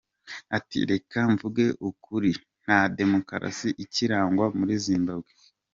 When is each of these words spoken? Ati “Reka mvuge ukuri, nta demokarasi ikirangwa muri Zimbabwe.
Ati 0.57 0.77
“Reka 0.91 1.19
mvuge 1.33 1.65
ukuri, 1.89 2.31
nta 2.63 2.79
demokarasi 2.99 3.69
ikirangwa 3.83 4.45
muri 4.57 4.73
Zimbabwe. 4.85 5.31